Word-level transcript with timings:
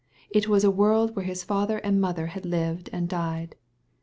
It 0.31 0.47
was 0.47 0.63
the 0.63 0.71
world 0.71 1.09
in 1.11 1.15
which 1.17 1.25
his 1.27 1.43
father 1.43 1.77
and 1.77 2.01
mother 2.01 2.25
had 2.25 2.43
lived 2.43 2.89
and 2.91 3.07
died. 3.07 3.55